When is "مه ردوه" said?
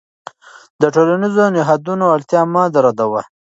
2.53-3.21